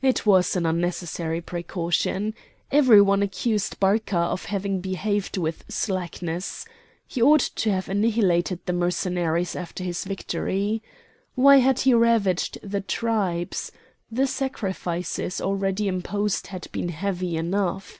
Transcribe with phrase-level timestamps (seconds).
[0.00, 2.34] It was an unnecessary precaution;
[2.70, 6.64] every one accused Barca of having behaved with slackness.
[7.04, 10.84] He ought to have annihilated the Mercenaries after his victory.
[11.34, 13.72] Why had he ravaged the tribes?
[14.08, 17.98] The sacrifices already imposed had been heavy enough!